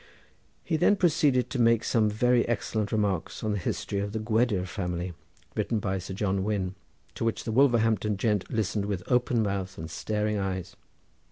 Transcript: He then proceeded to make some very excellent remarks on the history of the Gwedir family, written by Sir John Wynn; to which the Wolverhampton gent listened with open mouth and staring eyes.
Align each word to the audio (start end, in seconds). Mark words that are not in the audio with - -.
He 0.63 0.77
then 0.77 0.95
proceeded 0.95 1.51
to 1.51 1.61
make 1.61 1.83
some 1.83 2.09
very 2.09 2.43
excellent 2.47 2.91
remarks 2.91 3.43
on 3.43 3.51
the 3.51 3.59
history 3.59 3.99
of 3.99 4.13
the 4.13 4.19
Gwedir 4.19 4.65
family, 4.65 5.13
written 5.53 5.77
by 5.77 5.99
Sir 5.99 6.15
John 6.15 6.43
Wynn; 6.43 6.73
to 7.13 7.23
which 7.23 7.43
the 7.43 7.51
Wolverhampton 7.51 8.17
gent 8.17 8.49
listened 8.49 8.85
with 8.85 9.03
open 9.11 9.43
mouth 9.43 9.77
and 9.77 9.91
staring 9.91 10.39
eyes. 10.39 10.75